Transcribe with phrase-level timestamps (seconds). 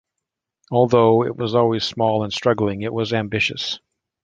[0.71, 3.79] Although it was always small and struggling, it was ambitious.